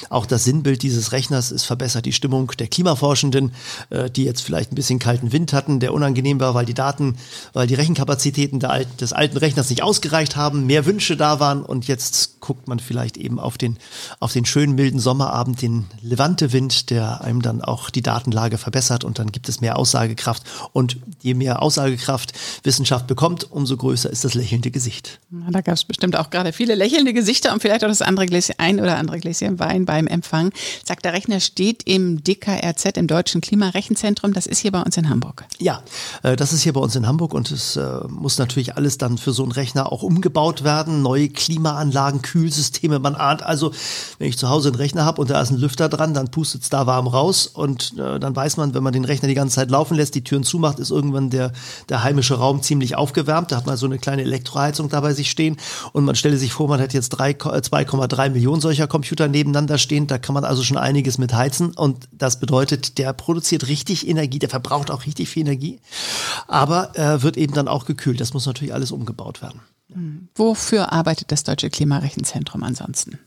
auch 0.10 0.26
das 0.26 0.46
Sinnbild 0.46 0.82
dieses 0.82 1.12
Rechners. 1.12 1.52
Es 1.52 1.64
verbessert 1.64 2.06
die 2.06 2.14
Stimmung 2.14 2.52
der 2.58 2.68
Klimaforschenden 2.68 3.52
äh, 3.90 4.10
die 4.10 4.24
jetzt 4.24 4.42
vielleicht 4.42 4.72
ein 4.72 4.76
bisschen 4.76 5.00
kalten 5.00 5.32
Wind 5.32 5.54
hatten, 5.54 5.80
der 5.80 5.94
unangenehm 5.94 6.40
war, 6.40 6.54
weil 6.54 6.66
die 6.66 6.74
Daten, 6.74 7.16
weil 7.54 7.68
die 7.68 7.76
Rechenkapazitäten 7.76 8.64
alten, 8.66 8.98
des 8.98 9.14
alten 9.14 9.38
Rechners 9.38 9.70
nicht 9.70 9.84
ausgereicht 9.84 10.36
haben, 10.36 10.66
mehr 10.66 10.86
Wünsche 10.86 11.18
da 11.18 11.40
waren 11.40 11.64
und 11.64 11.88
jetzt 11.88 12.40
guckt 12.40 12.68
man 12.68 12.80
vielleicht 12.80 13.18
eben 13.18 13.40
auf 13.40 13.58
den, 13.58 13.78
auf 14.20 14.34
den 14.34 14.46
schönen 14.46 14.76
milden 14.76 15.00
Sommerabend, 15.00 15.62
den 15.62 15.86
Levante-Wind, 16.02 16.90
der 16.90 17.22
einem 17.22 17.42
dann 17.42 17.62
auch 17.62 17.90
die 17.90 18.02
Datenlage 18.02 18.58
verbessert 18.58 19.04
und 19.04 19.20
dann 19.20 19.32
gibt 19.32 19.50
es 19.50 19.62
mehr 19.62 19.78
Aussagekraft 19.78 20.44
und 20.74 20.98
je 21.22 21.34
mehr 21.34 21.62
Aussagekraft 21.62 22.34
Wissenschaft 22.64 23.08
bekommt, 23.08 23.52
umso 23.52 23.78
größer 23.78 24.10
ist 24.10 24.24
das 24.24 24.34
lächelnde 24.34 24.72
Gesicht. 24.72 25.20
Da 25.30 25.62
gab 25.62 25.76
es 25.76 25.84
bestimmt 25.84 26.16
auch 26.16 26.30
gerade 26.30 26.54
viele 26.54 26.76
lächelnde 26.76 27.14
Gesichter 27.14 27.54
und 27.54 27.62
vielleicht 27.62 27.84
auch 27.84 27.90
das 27.90 28.02
andere 28.02 28.26
Gläschen, 28.26 28.56
ein 28.58 28.80
oder 28.80 28.98
andere 28.98 29.20
Gläschen 29.20 29.60
Wein 29.60 29.86
beim 29.86 30.08
Empfang. 30.08 30.52
Sagt 30.86 31.06
der 31.06 31.14
Rechner 31.14 31.40
steht 31.40 31.84
im 31.84 32.24
DKRZ, 32.24 32.98
im 32.98 33.08
Deutschen 33.08 33.42
Klimarechenzentrum. 33.48 34.34
Das 34.34 34.46
ist 34.46 34.60
hier 34.60 34.74
bei 34.74 34.82
uns 34.82 34.98
in 34.98 35.10
Hamburg. 35.10 35.46
Ja, 35.58 35.82
äh, 36.22 36.36
das 36.36 36.52
ist 36.52 36.64
hier 36.64 36.74
bei 36.74 36.82
uns 36.82 36.96
in 36.98 37.08
Hamburg 37.08 37.34
und 37.34 37.50
es 37.52 37.78
äh, 37.78 38.00
muss 38.10 38.38
natürlich 38.38 38.76
alles 38.76 38.98
dann 38.98 39.18
für 39.18 39.32
so 39.32 39.44
einen 39.44 39.54
Rechner 39.54 39.90
auch 39.92 40.04
umgebaut 40.04 40.66
werden. 40.66 41.02
Neue 41.02 41.30
Klimaanlagen, 41.30 42.22
Kühlsysteme. 42.22 43.00
Man 43.00 43.16
ahnt 43.16 43.44
also, 43.44 43.72
wenn 44.20 44.28
ich 44.28 44.38
zu 44.38 44.50
Hause 44.50 44.70
einen 44.70 44.76
Rechner 44.76 45.06
habe 45.06 45.22
und 45.22 45.30
da 45.30 45.42
ist 45.42 45.52
ein 45.52 45.58
Lüfter 45.58 45.88
dran, 45.88 46.14
dann 46.14 46.30
pustet 46.30 46.64
es 46.64 46.70
da 46.70 46.86
warm 46.88 47.08
raus 47.08 47.48
und 47.48 47.98
äh, 47.98 48.20
dann 48.20 48.36
weiß 48.36 48.58
man, 48.58 48.74
wenn 48.74 48.84
man 48.84 48.92
den 48.92 49.06
Rechner 49.06 49.30
die 49.30 49.34
ganze 49.34 49.56
Zeit 49.56 49.72
laufen 49.72 49.96
lässt, 49.96 50.16
die 50.16 50.24
Türen 50.26 50.44
zumacht, 50.44 50.80
ist 50.80 50.92
irgendwann 50.92 51.30
der, 51.30 51.54
der 51.88 52.04
heimische 52.04 52.36
Raum 52.36 52.62
ziemlich 52.62 52.98
aufgewärmt. 52.98 53.54
Da 53.54 53.56
hat 53.56 53.66
man 53.66 53.78
so 53.78 53.86
eine 53.86 53.98
kleine 53.98 54.24
Elektroheizung 54.24 54.90
dabei 54.90 55.14
sich 55.14 55.32
stehen 55.32 55.56
und 55.94 56.04
man 56.04 56.16
stelle 56.16 56.38
sich 56.38 56.52
vor, 56.52 56.68
man 56.68 56.82
hat 56.82 56.94
jetzt 56.94 57.14
2,3 57.16 58.30
Millionen 58.30 58.60
solcher 58.60 58.88
Computer 58.88 59.30
nebeneinander 59.30 59.78
stehen. 59.78 60.08
Da 60.08 60.18
kann 60.18 60.34
man 60.34 60.44
also 60.44 60.64
schon 60.64 60.78
einiges 60.78 61.18
mit 61.18 61.34
heizen 61.34 61.72
und 61.72 62.10
das 62.12 62.42
bedeutet, 62.42 62.98
der 62.98 63.14
produziert 63.38 63.68
richtig 63.68 64.08
Energie, 64.08 64.40
der 64.40 64.50
verbraucht 64.50 64.90
auch 64.90 65.06
richtig 65.06 65.30
viel 65.30 65.42
Energie, 65.42 65.80
aber 66.48 66.98
äh, 66.98 67.22
wird 67.22 67.38
eben 67.38 67.54
dann 67.54 67.68
auch 67.68 67.86
gekühlt. 67.86 68.20
Das 68.20 68.34
muss 68.34 68.48
natürlich 68.48 68.74
alles 68.74 68.92
umgebaut 68.92 69.44
werden. 69.44 69.62
Wofür 70.36 70.92
arbeitet 70.92 71.32
das 71.32 71.44
Deutsche 71.44 71.70
Klimarechenzentrum 71.70 72.64
ansonsten? 72.64 73.20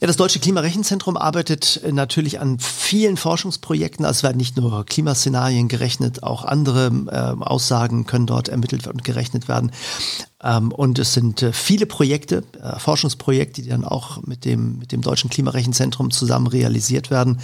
Ja, 0.00 0.06
das 0.06 0.16
Deutsche 0.16 0.38
Klimarechenzentrum 0.38 1.16
arbeitet 1.16 1.80
natürlich 1.90 2.38
an 2.38 2.60
vielen 2.60 3.16
Forschungsprojekten. 3.16 4.04
Also 4.04 4.18
es 4.18 4.22
werden 4.22 4.36
nicht 4.36 4.56
nur 4.56 4.86
Klimaszenarien 4.86 5.66
gerechnet, 5.66 6.22
auch 6.22 6.44
andere 6.44 6.86
äh, 7.08 7.42
Aussagen 7.44 8.06
können 8.06 8.26
dort 8.26 8.48
ermittelt 8.48 8.86
und 8.86 9.02
gerechnet 9.02 9.48
werden. 9.48 9.72
Ähm, 10.40 10.70
und 10.70 11.00
es 11.00 11.14
sind 11.14 11.42
äh, 11.42 11.52
viele 11.52 11.86
Projekte, 11.86 12.44
äh, 12.62 12.78
Forschungsprojekte, 12.78 13.60
die 13.60 13.70
dann 13.70 13.84
auch 13.84 14.22
mit 14.22 14.44
dem, 14.44 14.78
mit 14.78 14.92
dem 14.92 15.02
Deutschen 15.02 15.30
Klimarechenzentrum 15.30 16.12
zusammen 16.12 16.46
realisiert 16.46 17.10
werden. 17.10 17.40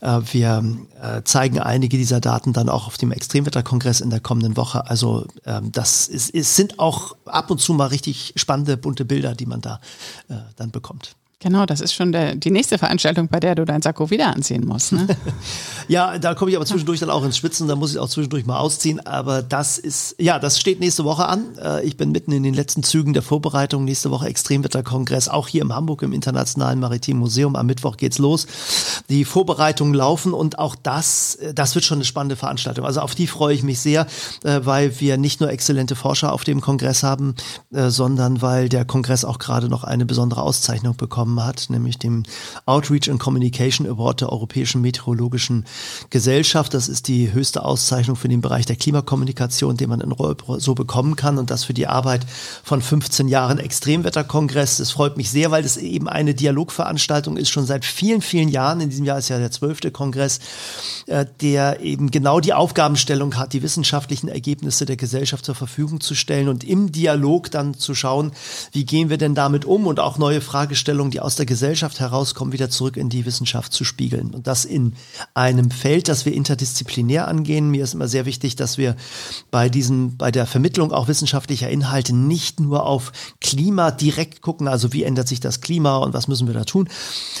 Äh, 0.00 0.20
wir 0.32 0.64
äh, 1.00 1.22
zeigen 1.22 1.60
einige 1.60 1.96
dieser 1.96 2.20
Daten 2.20 2.52
dann 2.52 2.68
auch 2.68 2.88
auf 2.88 2.98
dem 2.98 3.12
Extremwetterkongress 3.12 4.00
in 4.00 4.10
der 4.10 4.18
kommenden 4.18 4.56
Woche. 4.56 4.90
Also 4.90 5.28
ähm, 5.46 5.70
das 5.70 6.08
ist, 6.08 6.34
es 6.34 6.56
sind 6.56 6.80
auch 6.80 7.14
ab 7.24 7.52
und 7.52 7.60
zu 7.60 7.72
mal 7.72 7.86
richtig 7.86 8.32
spannende, 8.34 8.76
bunte 8.76 9.04
Bilder, 9.04 9.36
die 9.36 9.46
man 9.46 9.60
da 9.60 9.80
äh, 10.28 10.34
dann 10.56 10.72
bekommt. 10.72 11.14
Genau, 11.40 11.66
das 11.66 11.80
ist 11.80 11.92
schon 11.92 12.12
der, 12.12 12.36
die 12.36 12.50
nächste 12.50 12.78
Veranstaltung, 12.78 13.28
bei 13.28 13.40
der 13.40 13.54
du 13.54 13.64
dein 13.64 13.82
Sakko 13.82 14.10
wieder 14.10 14.28
anziehen 14.28 14.64
musst. 14.64 14.92
Ne? 14.92 15.06
ja, 15.88 16.18
da 16.18 16.34
komme 16.34 16.50
ich 16.50 16.56
aber 16.56 16.64
zwischendurch 16.64 17.00
dann 17.00 17.10
auch 17.10 17.24
ins 17.24 17.36
Schwitzen, 17.36 17.68
da 17.68 17.76
muss 17.76 17.92
ich 17.92 17.98
auch 17.98 18.08
zwischendurch 18.08 18.46
mal 18.46 18.58
ausziehen. 18.58 19.04
Aber 19.06 19.42
das 19.42 19.76
ist, 19.76 20.14
ja, 20.18 20.38
das 20.38 20.58
steht 20.58 20.80
nächste 20.80 21.04
Woche 21.04 21.26
an. 21.26 21.44
Äh, 21.62 21.84
ich 21.84 21.96
bin 21.96 22.12
mitten 22.12 22.32
in 22.32 22.42
den 22.44 22.54
letzten 22.54 22.82
Zügen 22.82 23.12
der 23.12 23.22
Vorbereitung. 23.22 23.84
Nächste 23.84 24.10
Woche 24.10 24.26
Extremwetterkongress, 24.26 25.28
auch 25.28 25.48
hier 25.48 25.62
im 25.62 25.74
Hamburg 25.74 26.02
im 26.02 26.12
Internationalen 26.12 26.80
Maritimen 26.80 27.20
Museum. 27.20 27.56
Am 27.56 27.66
Mittwoch 27.66 27.96
geht's 27.96 28.18
los. 28.18 28.46
Die 29.10 29.24
Vorbereitungen 29.24 29.92
laufen 29.92 30.32
und 30.32 30.58
auch 30.58 30.76
das, 30.76 31.34
äh, 31.36 31.52
das 31.52 31.74
wird 31.74 31.84
schon 31.84 31.98
eine 31.98 32.04
spannende 32.04 32.36
Veranstaltung. 32.36 32.86
Also 32.86 33.00
auf 33.00 33.14
die 33.14 33.26
freue 33.26 33.54
ich 33.54 33.62
mich 33.62 33.80
sehr, 33.80 34.06
äh, 34.44 34.60
weil 34.62 34.98
wir 35.00 35.18
nicht 35.18 35.40
nur 35.40 35.50
exzellente 35.50 35.96
Forscher 35.96 36.32
auf 36.32 36.44
dem 36.44 36.60
Kongress 36.60 37.02
haben, 37.02 37.34
sondern 37.70 38.40
weil 38.40 38.68
der 38.68 38.84
Kongress 38.84 39.24
auch 39.24 39.38
gerade 39.38 39.68
noch 39.68 39.84
eine 39.84 40.06
besondere 40.06 40.42
Auszeichnung 40.42 40.96
bekommt 40.96 41.23
bekommen 41.24 41.44
hat, 41.44 41.70
nämlich 41.70 41.98
dem 41.98 42.24
Outreach 42.66 43.10
and 43.10 43.18
Communication 43.18 43.86
Award 43.86 44.20
der 44.20 44.30
Europäischen 44.30 44.82
Meteorologischen 44.82 45.64
Gesellschaft. 46.10 46.74
Das 46.74 46.88
ist 46.88 47.08
die 47.08 47.32
höchste 47.32 47.64
Auszeichnung 47.64 48.16
für 48.16 48.28
den 48.28 48.42
Bereich 48.42 48.66
der 48.66 48.76
Klimakommunikation, 48.76 49.76
den 49.76 49.88
man 49.88 50.02
in 50.02 50.12
Europa 50.12 50.60
so 50.60 50.74
bekommen 50.74 51.16
kann 51.16 51.38
und 51.38 51.50
das 51.50 51.64
für 51.64 51.72
die 51.72 51.86
Arbeit 51.86 52.26
von 52.62 52.82
15 52.82 53.28
Jahren 53.28 53.58
Extremwetterkongress. 53.58 54.76
Das 54.76 54.90
freut 54.90 55.16
mich 55.16 55.30
sehr, 55.30 55.50
weil 55.50 55.62
das 55.62 55.78
eben 55.78 56.08
eine 56.08 56.34
Dialogveranstaltung 56.34 57.38
ist, 57.38 57.48
schon 57.48 57.64
seit 57.64 57.86
vielen, 57.86 58.20
vielen 58.20 58.48
Jahren. 58.48 58.80
In 58.82 58.90
diesem 58.90 59.06
Jahr 59.06 59.18
ist 59.18 59.30
ja 59.30 59.38
der 59.38 59.50
zwölfte 59.50 59.90
Kongress, 59.90 60.40
äh, 61.06 61.24
der 61.40 61.80
eben 61.80 62.10
genau 62.10 62.40
die 62.40 62.52
Aufgabenstellung 62.52 63.36
hat, 63.36 63.54
die 63.54 63.62
wissenschaftlichen 63.62 64.28
Ergebnisse 64.28 64.84
der 64.84 64.96
Gesellschaft 64.96 65.46
zur 65.46 65.54
Verfügung 65.54 66.00
zu 66.00 66.14
stellen 66.14 66.48
und 66.48 66.64
im 66.64 66.92
Dialog 66.92 67.50
dann 67.50 67.74
zu 67.74 67.94
schauen, 67.94 68.32
wie 68.72 68.84
gehen 68.84 69.08
wir 69.08 69.16
denn 69.16 69.34
damit 69.34 69.64
um 69.64 69.86
und 69.86 70.00
auch 70.00 70.18
neue 70.18 70.40
Fragestellungen, 70.40 71.13
die 71.14 71.20
aus 71.20 71.36
der 71.36 71.46
Gesellschaft 71.46 72.00
herauskommen, 72.00 72.52
wieder 72.52 72.70
zurück 72.70 72.96
in 72.96 73.08
die 73.08 73.24
Wissenschaft 73.24 73.72
zu 73.72 73.84
spiegeln. 73.84 74.34
Und 74.34 74.48
das 74.48 74.64
in 74.64 74.94
einem 75.32 75.70
Feld, 75.70 76.08
das 76.08 76.26
wir 76.26 76.34
interdisziplinär 76.34 77.28
angehen. 77.28 77.70
Mir 77.70 77.84
ist 77.84 77.94
immer 77.94 78.08
sehr 78.08 78.26
wichtig, 78.26 78.56
dass 78.56 78.78
wir 78.78 78.96
bei 79.52 79.68
diesem, 79.68 80.16
bei 80.16 80.32
der 80.32 80.46
Vermittlung 80.46 80.90
auch 80.90 81.06
wissenschaftlicher 81.06 81.70
Inhalte 81.70 82.14
nicht 82.14 82.58
nur 82.58 82.84
auf 82.84 83.12
Klima 83.40 83.92
direkt 83.92 84.42
gucken, 84.42 84.66
also 84.66 84.92
wie 84.92 85.04
ändert 85.04 85.28
sich 85.28 85.38
das 85.38 85.60
Klima 85.60 85.98
und 85.98 86.14
was 86.14 86.26
müssen 86.26 86.48
wir 86.48 86.54
da 86.54 86.64
tun, 86.64 86.88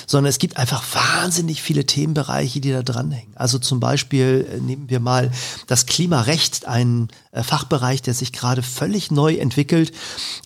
sondern 0.06 0.30
es 0.30 0.38
gibt 0.38 0.56
einfach 0.56 0.84
wahnsinnig 0.94 1.60
viele 1.60 1.84
Themenbereiche, 1.84 2.60
die 2.60 2.70
da 2.70 2.82
dranhängen. 2.82 3.36
Also 3.36 3.58
zum 3.58 3.80
Beispiel 3.80 4.46
äh, 4.52 4.60
nehmen 4.60 4.88
wir 4.88 5.00
mal 5.00 5.32
das 5.66 5.86
Klimarecht, 5.86 6.68
ein 6.68 7.08
äh, 7.32 7.42
Fachbereich, 7.42 8.02
der 8.02 8.14
sich 8.14 8.32
gerade 8.32 8.62
völlig 8.62 9.10
neu 9.10 9.34
entwickelt. 9.34 9.92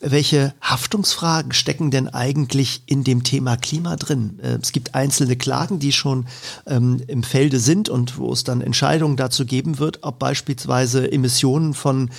Welche 0.01 0.55
Haftungsfragen 0.63 1.53
stecken 1.53 1.91
denn 1.91 2.09
eigentlich 2.09 2.83
in 2.87 3.05
dem 3.05 3.18
Thema 3.23 3.57
Klima 3.57 3.97
drin? 3.97 4.39
Äh, 4.43 4.59
es 4.63 4.73
gibt 4.73 4.95
einzelne 4.95 5.37
Klagen, 5.37 5.79
die 5.79 5.93
schon 5.93 6.27
ähm, 6.67 7.03
im 7.07 7.23
Felde 7.23 7.61
sind 7.61 7.91
und 7.91 8.19
wo 8.19 8.33
es 8.33 8.45
dann 8.45 8.63
Entscheidungen 8.63 9.19
dazu 9.19 9.45
geben 9.45 9.79
wird, 9.79 9.99
ob 10.03 10.19
beispielsweise 10.19 11.11
Emissionen 11.13 11.75
von 11.75 12.11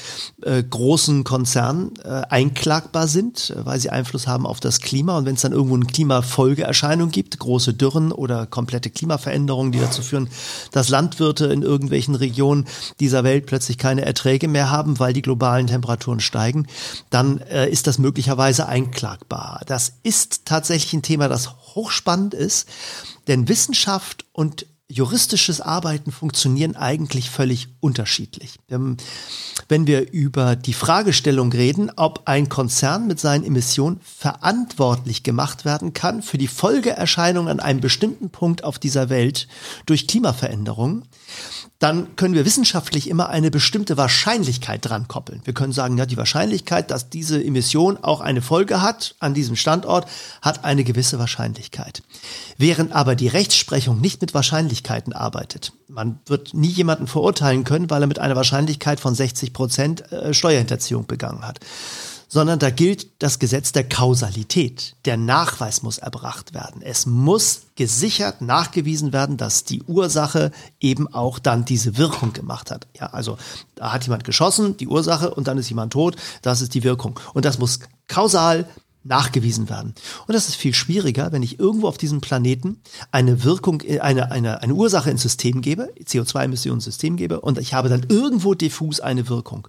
äh, 0.44 0.62
großen 0.62 1.24
Konzernen 1.24 1.94
äh, 2.04 2.22
einklagbar 2.30 3.08
sind, 3.08 3.50
äh, 3.50 3.66
weil 3.66 3.80
sie 3.80 3.90
Einfluss 3.90 4.28
haben 4.28 4.46
auf 4.46 4.60
das 4.60 4.82
Klima. 4.82 5.18
Und 5.18 5.26
wenn 5.26 5.36
es 5.36 5.42
dann 5.42 5.52
irgendwo 5.52 5.76
eine 5.76 5.86
Klimafolgeerscheinung 5.86 7.10
gibt, 7.10 7.40
große 7.40 7.74
Dürren 7.74 8.12
oder 8.12 8.46
komplette 8.46 8.92
Klimaveränderungen, 8.92 9.72
die 9.72 9.80
dazu 9.80 10.04
führen, 10.04 10.30
dass 10.72 10.90
Landwirte 10.90 11.48
in 11.48 11.64
irgendwelchen 11.64 12.14
Regionen 12.14 12.66
dieser 13.00 13.24
Welt 13.24 13.48
plötzlich 13.48 13.80
keine 13.80 14.06
Erträge 14.06 14.48
mehr 14.48 14.60
mehr 14.60 14.72
haben, 14.72 15.00
weil 15.00 15.14
die 15.14 15.22
globalen 15.22 15.68
Temperaturen 15.68 16.20
steigen, 16.20 16.68
dann 17.10 17.40
äh, 17.40 17.70
ist 17.70 17.88
das 17.88 17.98
möglicherweise 17.98 18.68
einklagbar. 18.68 19.62
Das 19.68 19.94
ist 20.04 20.42
tatsächlich 20.44 20.89
ein 20.94 21.02
Thema, 21.02 21.28
das 21.28 21.52
hochspannend 21.76 22.34
ist, 22.34 22.68
denn 23.28 23.48
Wissenschaft 23.48 24.26
und 24.32 24.66
juristisches 24.92 25.62
Arbeiten 25.62 26.12
funktionieren 26.12 26.76
eigentlich 26.76 27.30
völlig 27.30 27.68
unterschiedlich. 27.80 28.56
Wenn 28.68 29.86
wir 29.86 30.12
über 30.12 30.56
die 30.56 30.74
Fragestellung 30.74 31.52
reden, 31.52 31.92
ob 31.96 32.24
ein 32.26 32.50
Konzern 32.50 33.06
mit 33.06 33.20
seinen 33.20 33.44
Emissionen 33.44 34.02
verantwortlich 34.02 35.22
gemacht 35.22 35.64
werden 35.64 35.94
kann 35.94 36.24
für 36.24 36.40
die 36.40 36.48
Folgeerscheinungen 36.48 37.52
an 37.52 37.60
einem 37.60 37.82
bestimmten 37.82 38.32
Punkt 38.32 38.64
auf 38.64 38.80
dieser 38.80 39.10
Welt 39.10 39.48
durch 39.86 40.08
Klimaveränderungen, 40.08 41.04
dann 41.78 42.18
können 42.18 42.34
wir 42.34 42.44
wissenschaftlich 42.44 43.10
immer 43.10 43.30
eine 43.30 43.52
bestimmte 43.52 43.96
Wahrscheinlichkeit 43.96 44.84
dran 44.84 45.08
koppeln. 45.08 45.42
Wir 45.46 45.54
können 45.54 45.72
sagen, 45.72 45.98
ja, 45.98 46.06
die 46.06 46.18
Wahrscheinlichkeit, 46.18 46.92
dass 46.92 47.10
diese 47.10 47.42
Emission 47.42 47.98
auch 47.98 48.20
eine 48.20 48.42
Folge 48.42 48.82
hat 48.82 49.16
an 49.20 49.34
diesem 49.34 49.56
Standort, 49.56 50.10
hat 50.42 50.66
eine 50.66 50.84
gewisse 50.84 51.20
Wahrscheinlichkeit. 51.20 52.04
Während 52.58 52.92
aber 52.92 53.16
die 53.16 53.30
Rechtsprechung 53.30 54.02
nicht 54.02 54.20
mit 54.20 54.34
Wahrscheinlichkeiten 54.80 55.14
arbeitet. 55.14 55.74
Man 55.88 56.20
wird 56.26 56.54
nie 56.54 56.68
jemanden 56.68 57.08
verurteilen 57.08 57.64
können, 57.64 57.90
weil 57.90 58.02
er 58.02 58.08
mit 58.08 58.20
einer 58.20 58.36
Wahrscheinlichkeit 58.36 59.00
von 59.00 59.16
60 59.16 59.54
Prozent 59.54 60.12
äh, 60.12 60.34
Steuerhinterziehung 60.34 61.06
begangen 61.06 61.46
hat 61.46 61.60
sondern 62.32 62.60
da 62.60 62.70
gilt 62.70 63.24
das 63.24 63.40
Gesetz 63.40 63.72
der 63.72 63.90
Kausalität. 63.90 64.96
Der 65.06 65.18
Nachweis 65.18 65.82
muss 65.82 65.98
erbracht 65.98 66.54
werden. 66.54 66.84
Es 66.84 67.08
muss 67.08 67.62
gesichert 67.74 68.42
nachgewiesen 68.42 69.12
werden, 69.14 69.36
dass 69.36 69.64
die 69.64 69.82
Ursache 69.82 70.52
eben 70.80 71.12
auch 71.12 71.40
dann 71.40 71.66
diese 71.66 71.98
Wirkung 71.98 72.32
gemacht 72.32 72.70
hat. 72.70 72.86
Ja, 72.94 73.08
also 73.08 73.40
da 73.74 73.94
hat 73.94 74.04
jemand 74.04 74.26
geschossen, 74.26 74.78
die 74.78 74.88
Ursache, 74.88 75.34
und 75.34 75.48
dann 75.48 75.58
ist 75.58 75.70
jemand 75.70 75.92
tot, 75.94 76.18
das 76.44 76.62
ist 76.62 76.76
die 76.76 76.84
Wirkung. 76.84 77.20
Und 77.34 77.46
das 77.46 77.58
muss 77.58 77.80
kausal 78.08 78.70
nachgewiesen 79.04 79.70
werden. 79.70 79.94
Und 80.28 80.34
das 80.34 80.50
ist 80.50 80.56
viel 80.56 80.74
schwieriger, 80.74 81.32
wenn 81.32 81.42
ich 81.42 81.60
irgendwo 81.60 81.88
auf 81.88 81.98
diesem 81.98 82.20
Planeten 82.20 82.82
eine 83.12 83.44
Wirkung, 83.44 83.82
eine, 84.02 84.32
eine, 84.32 84.62
eine 84.62 84.74
Ursache 84.74 85.10
ins 85.10 85.22
System 85.22 85.62
gebe, 85.62 85.94
CO2-Emissionen 86.04 86.78
ins 86.78 86.86
System 86.86 87.16
gebe 87.16 87.40
und 87.40 87.58
ich 87.60 87.74
habe 87.74 87.88
dann 87.88 88.06
irgendwo 88.10 88.54
diffus 88.54 89.00
eine 89.00 89.30
Wirkung. 89.30 89.68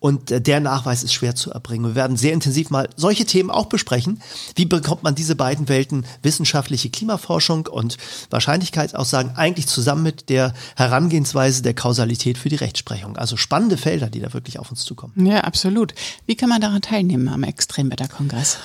Und 0.00 0.30
äh, 0.30 0.40
der 0.40 0.60
Nachweis 0.60 1.02
ist 1.02 1.12
schwer 1.12 1.34
zu 1.34 1.50
erbringen. 1.50 1.88
Wir 1.90 1.94
werden 1.94 2.16
sehr 2.16 2.32
intensiv 2.32 2.70
mal 2.70 2.88
solche 2.96 3.26
Themen 3.26 3.50
auch 3.50 3.66
besprechen. 3.66 4.22
Wie 4.56 4.64
bekommt 4.64 5.02
man 5.02 5.14
diese 5.14 5.36
beiden 5.36 5.68
Welten, 5.68 6.06
wissenschaftliche 6.22 6.88
Klimaforschung 6.88 7.66
und 7.66 7.98
Wahrscheinlichkeitsaussagen, 8.30 9.36
eigentlich 9.36 9.66
zusammen 9.66 10.02
mit 10.02 10.30
der 10.30 10.54
Herangehensweise 10.76 11.62
der 11.62 11.74
Kausalität 11.74 12.38
für 12.38 12.48
die 12.48 12.56
Rechtsprechung? 12.56 13.18
Also 13.18 13.36
spannende 13.36 13.76
Felder, 13.76 14.08
die 14.08 14.20
da 14.20 14.32
wirklich 14.32 14.58
auf 14.58 14.70
uns 14.70 14.84
zukommen. 14.84 15.12
Ja, 15.26 15.40
absolut. 15.42 15.94
Wie 16.26 16.34
kann 16.34 16.48
man 16.48 16.62
daran 16.62 16.80
teilnehmen 16.80 17.28
am 17.28 17.42
Extremwetterkongress? 17.42 18.58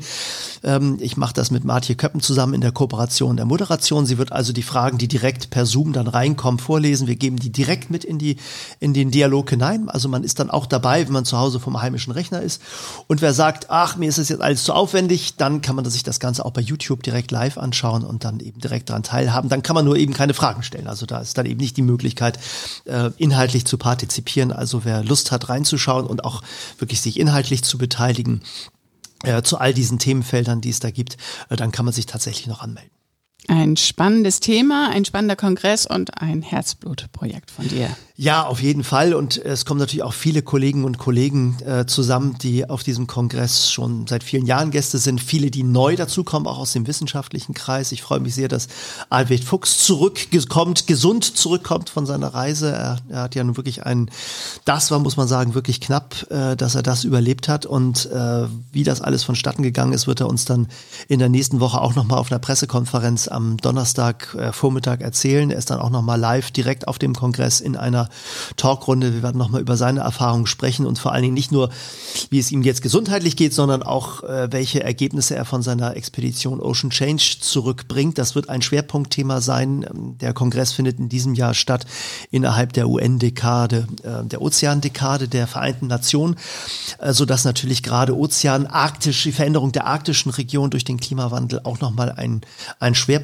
Ähm, 0.63 0.99
ich 1.01 1.17
mache 1.17 1.33
das 1.33 1.51
mit 1.51 1.65
Martje 1.65 1.95
Köppen 1.95 2.21
zusammen 2.21 2.53
in 2.53 2.61
der 2.61 2.71
Kooperation 2.71 3.35
der 3.35 3.45
Moderation. 3.45 4.05
Sie 4.05 4.17
wird 4.17 4.31
also 4.31 4.53
die 4.53 4.63
Fragen, 4.63 4.99
die 4.99 5.09
direkt 5.09 5.49
per 5.49 5.65
Zoom 5.65 5.91
dann 5.91 6.07
reinkommen, 6.07 6.61
vorlesen. 6.61 7.07
Wir 7.07 7.17
geben 7.17 7.35
die 7.35 7.51
direkt 7.51 7.89
mit 7.89 8.05
in 8.05 8.19
die 8.19 8.37
in 8.79 8.93
den 8.93 9.11
Dialog 9.11 9.49
hinein. 9.49 9.89
Also 9.89 10.07
man 10.07 10.23
ist 10.23 10.39
dann 10.39 10.49
auch 10.49 10.65
dabei, 10.65 11.05
wenn 11.05 11.11
man 11.11 11.25
zu 11.25 11.37
Hause 11.37 11.59
vom 11.59 11.72
vom 11.73 11.81
heimischen 11.81 12.13
Rechner 12.13 12.41
ist. 12.41 12.61
Und 13.07 13.21
wer 13.21 13.33
sagt, 13.33 13.69
ach, 13.69 13.97
mir 13.97 14.07
ist 14.07 14.19
es 14.19 14.29
jetzt 14.29 14.41
alles 14.41 14.63
zu 14.63 14.73
aufwendig, 14.73 15.35
dann 15.37 15.61
kann 15.61 15.75
man 15.75 15.85
sich 15.85 16.03
das 16.03 16.19
Ganze 16.19 16.45
auch 16.45 16.51
bei 16.51 16.61
YouTube 16.61 17.01
direkt 17.01 17.31
live 17.31 17.57
anschauen 17.57 18.03
und 18.03 18.23
dann 18.23 18.39
eben 18.39 18.59
direkt 18.59 18.89
daran 18.89 19.03
teilhaben. 19.03 19.49
Dann 19.49 19.63
kann 19.63 19.73
man 19.73 19.85
nur 19.85 19.97
eben 19.97 20.13
keine 20.13 20.33
Fragen 20.33 20.61
stellen. 20.61 20.87
Also 20.87 21.05
da 21.05 21.19
ist 21.19 21.37
dann 21.37 21.47
eben 21.47 21.59
nicht 21.59 21.75
die 21.77 21.81
Möglichkeit, 21.81 22.39
äh, 22.85 23.09
inhaltlich 23.17 23.65
zu 23.65 23.77
partizipieren. 23.77 24.51
Also 24.51 24.85
wer 24.85 25.03
Lust 25.03 25.31
hat, 25.31 25.49
reinzuschauen 25.49 26.05
und 26.05 26.23
auch 26.23 26.43
wirklich 26.77 27.01
sich 27.01 27.19
inhaltlich 27.19 27.63
zu 27.63 27.77
beteiligen, 27.77 28.41
äh, 29.23 29.41
zu 29.41 29.57
all 29.57 29.73
diesen 29.73 29.97
Themenfeldern, 29.97 30.61
die 30.61 30.69
es 30.69 30.79
da 30.79 30.91
gibt, 30.91 31.17
äh, 31.49 31.55
dann 31.55 31.71
kann 31.71 31.85
man 31.85 31.93
sich 31.93 32.05
tatsächlich 32.05 32.47
noch 32.47 32.61
anmelden. 32.61 32.91
Ein 33.49 33.75
spannendes 33.75 34.39
Thema, 34.39 34.89
ein 34.91 35.03
spannender 35.03 35.35
Kongress 35.35 35.85
und 35.85 36.21
ein 36.21 36.41
Herzblutprojekt 36.41 37.51
von 37.51 37.67
dir. 37.67 37.89
Ja, 38.15 38.45
auf 38.45 38.61
jeden 38.61 38.83
Fall. 38.83 39.15
Und 39.15 39.43
es 39.43 39.65
kommen 39.65 39.79
natürlich 39.79 40.03
auch 40.03 40.13
viele 40.13 40.43
Kollegen 40.43 40.85
und 40.85 40.99
Kollegen 40.99 41.57
äh, 41.65 41.87
zusammen, 41.87 42.37
die 42.41 42.69
auf 42.69 42.83
diesem 42.83 43.07
Kongress 43.07 43.71
schon 43.71 44.05
seit 44.05 44.23
vielen 44.23 44.45
Jahren 44.45 44.69
Gäste 44.69 44.99
sind. 44.99 45.19
Viele, 45.19 45.49
die 45.49 45.63
neu 45.63 45.95
dazukommen, 45.95 46.47
auch 46.47 46.59
aus 46.59 46.73
dem 46.73 46.85
wissenschaftlichen 46.85 47.55
Kreis. 47.55 47.91
Ich 47.91 48.03
freue 48.03 48.19
mich 48.19 48.35
sehr, 48.35 48.47
dass 48.47 48.67
Alfred 49.09 49.43
Fuchs 49.43 49.83
zurückkommt, 49.83 50.85
gesund 50.85 51.25
zurückkommt 51.25 51.89
von 51.89 52.05
seiner 52.05 52.35
Reise. 52.35 52.71
Er, 52.71 52.97
er, 53.09 53.21
hat 53.23 53.33
ja 53.33 53.43
nun 53.43 53.57
wirklich 53.57 53.83
einen, 53.83 54.11
das 54.63 54.91
war, 54.91 54.99
muss 54.99 55.17
man 55.17 55.27
sagen, 55.27 55.55
wirklich 55.55 55.81
knapp, 55.81 56.27
äh, 56.29 56.55
dass 56.55 56.75
er 56.75 56.83
das 56.83 57.05
überlebt 57.05 57.49
hat. 57.49 57.65
Und 57.65 58.05
äh, 58.05 58.45
wie 58.71 58.83
das 58.83 59.01
alles 59.01 59.23
vonstatten 59.23 59.63
gegangen 59.63 59.91
ist, 59.91 60.05
wird 60.05 60.21
er 60.21 60.27
uns 60.27 60.45
dann 60.45 60.67
in 61.07 61.17
der 61.17 61.29
nächsten 61.29 61.59
Woche 61.59 61.81
auch 61.81 61.95
nochmal 61.95 62.19
auf 62.19 62.31
einer 62.31 62.39
Pressekonferenz 62.39 63.27
am 63.33 63.57
Donnerstag 63.57 64.35
äh, 64.35 64.51
Vormittag 64.51 65.01
erzählen. 65.01 65.49
Er 65.49 65.57
ist 65.57 65.69
dann 65.69 65.79
auch 65.79 65.89
nochmal 65.89 66.19
live 66.19 66.51
direkt 66.51 66.87
auf 66.87 66.99
dem 66.99 67.13
Kongress 67.13 67.59
in 67.61 67.75
einer 67.75 68.09
Talkrunde. 68.57 69.13
Wir 69.13 69.23
werden 69.23 69.37
nochmal 69.37 69.61
über 69.61 69.77
seine 69.77 70.01
Erfahrungen 70.01 70.45
sprechen 70.45 70.85
und 70.85 70.99
vor 70.99 71.11
allen 71.11 71.23
Dingen 71.23 71.33
nicht 71.33 71.51
nur, 71.51 71.69
wie 72.29 72.39
es 72.39 72.51
ihm 72.51 72.61
jetzt 72.61 72.81
gesundheitlich 72.81 73.35
geht, 73.35 73.53
sondern 73.53 73.83
auch, 73.83 74.23
äh, 74.23 74.51
welche 74.51 74.83
Ergebnisse 74.83 75.35
er 75.35 75.45
von 75.45 75.61
seiner 75.61 75.95
Expedition 75.95 76.61
Ocean 76.61 76.89
Change 76.89 77.37
zurückbringt. 77.41 78.17
Das 78.17 78.35
wird 78.35 78.49
ein 78.49 78.61
Schwerpunktthema 78.61 79.41
sein. 79.41 79.85
Ähm, 79.89 80.17
der 80.19 80.33
Kongress 80.33 80.71
findet 80.71 80.99
in 80.99 81.09
diesem 81.09 81.33
Jahr 81.33 81.53
statt 81.53 81.85
innerhalb 82.31 82.73
der 82.73 82.87
UN-Dekade, 82.87 83.87
äh, 84.03 84.25
der 84.25 84.41
Ozeandekade 84.41 85.27
der 85.27 85.47
Vereinten 85.47 85.87
Nationen, 85.87 86.35
äh, 86.99 87.13
sodass 87.13 87.45
natürlich 87.45 87.83
gerade 87.83 88.15
Ozean, 88.15 88.67
arktisch, 88.67 89.23
die 89.23 89.31
Veränderung 89.31 89.71
der 89.71 89.87
arktischen 89.87 90.31
Region 90.31 90.69
durch 90.69 90.83
den 90.83 90.99
Klimawandel 90.99 91.61
auch 91.63 91.79
nochmal 91.79 92.11
ein, 92.11 92.41
ein 92.79 92.95
Schwerpunkt 92.95 93.22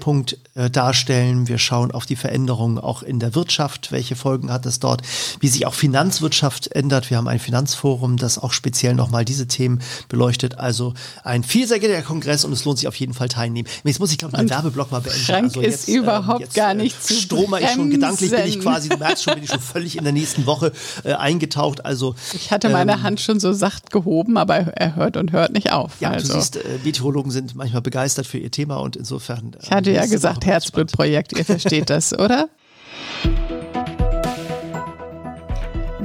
äh, 0.56 0.70
darstellen. 0.70 1.48
Wir 1.48 1.58
schauen 1.58 1.92
auf 1.92 2.06
die 2.06 2.16
Veränderungen 2.16 2.78
auch 2.78 3.04
in 3.04 3.20
der 3.20 3.36
Wirtschaft. 3.36 3.92
Welche 3.92 4.16
Folgen 4.16 4.52
hat 4.52 4.66
Interessantes 4.70 4.80
dort, 4.80 5.02
wie 5.40 5.48
sich 5.48 5.66
auch 5.66 5.74
Finanzwirtschaft 5.74 6.72
ändert. 6.74 7.10
Wir 7.10 7.18
haben 7.18 7.28
ein 7.28 7.40
Finanzforum, 7.40 8.18
das 8.18 8.38
auch 8.38 8.54
speziell 8.54 8.94
nochmal 8.94 9.26
diese 9.26 9.48
Themen 9.48 9.82
beleuchtet. 10.08 10.60
Also 10.60 10.94
ein 11.24 11.44
vielseitiger 11.44 12.02
Kongress 12.02 12.46
und 12.46 12.54
es 12.54 12.66
lohnt 12.66 12.80
sich 12.80 12.88
auf 12.88 12.96
jeden 12.96 13.14
Fall 13.14 13.30
teilnehmen. 13.30 13.68
Jetzt 13.84 14.00
muss 14.00 14.12
ich, 14.12 14.18
glaube 14.18 14.34
ich, 14.34 14.38
meinen 14.38 14.50
Werbeblock 14.50 14.92
mal 14.92 15.02
beenden. 15.02 15.22
Frank 15.22 15.44
also 15.46 15.62
jetzt, 15.62 15.88
ist 15.88 15.96
überhaupt 15.96 16.40
ähm, 16.40 16.46
jetzt, 16.46 16.56
gar 16.56 16.74
nicht 16.74 17.04
zu 17.04 17.14
Stroma 17.14 17.60
ich 17.60 17.70
schon 17.70 17.90
gedanklich, 17.90 18.32
bin 18.32 18.46
ich 18.46 18.60
quasi, 18.60 18.90
du 18.90 18.98
merkst 18.98 19.24
schon, 19.24 19.34
bin 19.36 19.44
ich 19.44 19.50
schon 19.50 19.60
völlig 19.60 19.98
in 19.98 20.04
der 20.04 20.14
nächsten 20.14 20.46
Woche 20.46 20.72
äh, 21.04 21.14
eingetaucht. 21.14 21.86
Also 21.86 22.16
Ich 22.34 22.52
hatte 22.52 22.70
meine 22.70 22.94
ähm, 22.94 23.04
Hand 23.04 23.22
schon 23.22 23.40
so 23.40 23.54
sacht 23.54 23.92
gehoben, 23.92 24.38
aber 24.38 24.56
er 24.56 24.96
hört 24.96 25.18
und 25.18 25.32
hört 25.32 25.54
nicht 25.54 25.72
auf. 25.72 25.94
Ja, 26.00 26.12
also. 26.12 26.28
du 26.28 26.40
siehst, 26.40 26.58
äh, 26.58 26.80
Meteorologen 26.84 27.32
sind 27.32 27.56
manchmal 27.56 27.82
begeistert 27.82 28.28
für 28.28 28.38
ihr 28.38 28.52
Thema 28.52 28.78
und 28.78 28.96
insofern. 28.96 29.54
Äh, 29.54 29.64
ich 29.64 29.72
hatte 29.72 29.89
ja 29.94 30.06
gesagt, 30.06 30.46
Herzblutprojekt, 30.46 31.34
ihr 31.38 31.46
versteht 31.46 31.90
das, 31.90 32.14
oder? 32.18 32.50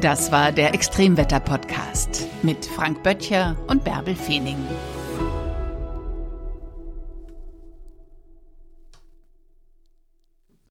Das 0.00 0.30
war 0.30 0.52
der 0.52 0.74
Extremwetter-Podcast 0.74 2.26
mit 2.42 2.66
Frank 2.66 3.02
Böttcher 3.02 3.56
und 3.68 3.84
Bärbel 3.84 4.14
Feening. 4.14 4.58